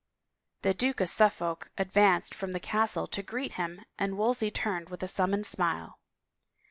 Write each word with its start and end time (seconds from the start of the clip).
The 0.63 0.73
Duke 0.73 0.99
of 0.99 1.09
Suffolk 1.11 1.69
advanced 1.77 2.33
from 2.33 2.53
the 2.53 2.59
castle 2.59 3.05
to 3.05 3.21
greet 3.21 3.51
him 3.51 3.81
and 3.99 4.17
Wolsey 4.17 4.49
turned 4.49 4.89
with 4.89 5.03
a 5.03 5.07
summoned 5.07 5.45
smile. 5.45 5.99